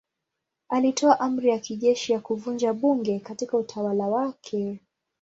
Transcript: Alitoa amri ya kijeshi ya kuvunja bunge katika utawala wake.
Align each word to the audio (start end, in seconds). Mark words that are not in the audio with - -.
Alitoa 0.69 1.19
amri 1.19 1.49
ya 1.49 1.59
kijeshi 1.59 2.13
ya 2.13 2.19
kuvunja 2.19 2.73
bunge 2.73 3.19
katika 3.19 3.57
utawala 3.57 4.07
wake. 4.07 4.79